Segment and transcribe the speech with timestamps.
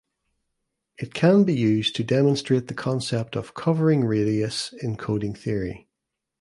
[0.97, 5.89] It can be used to demonstrate the concept of covering radius in coding theory.